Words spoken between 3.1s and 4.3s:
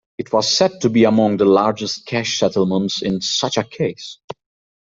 such a case.